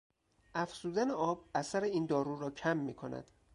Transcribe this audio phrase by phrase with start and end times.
[0.55, 3.31] افزودن آب اثر این دارو را کم میکند.